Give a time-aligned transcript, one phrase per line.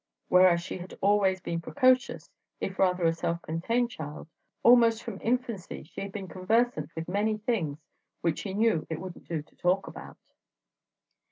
[0.29, 4.27] Whereas she had always been precocious, if rather a self contained child.
[4.63, 7.77] Almost from infancy she had been conversant with many things
[8.21, 10.17] which she knew it wouldn't do to talk about.